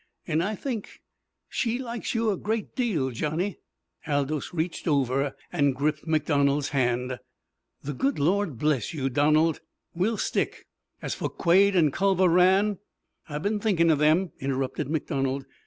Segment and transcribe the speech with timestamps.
[0.25, 0.99] "An' I think
[1.47, 3.59] she likes you a great deal, Johnny."
[4.07, 7.19] Aldous reached over and gripped MacDonald's hand.
[7.83, 9.59] "The good Lord bless you, Donald!
[9.93, 10.65] We'll stick!
[11.03, 12.79] As for Quade and Culver Rann"
[13.29, 15.45] "I've been thinkin' of them," interrupted MacDonald.